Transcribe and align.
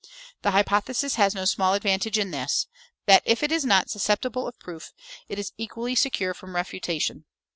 The 0.41 0.49
hypothesis 0.49 1.13
has 1.13 1.35
no 1.35 1.45
small 1.45 1.75
advantage 1.75 2.17
in 2.17 2.31
this, 2.31 2.65
that 3.05 3.21
if 3.23 3.43
it 3.43 3.51
is 3.51 3.63
not 3.63 3.91
susceptible 3.91 4.47
of 4.47 4.57
proof, 4.57 4.91
it 5.29 5.37
is 5.37 5.53
equally 5.57 5.93
secure 5.93 6.33
from 6.33 6.55
refutation. 6.55 7.25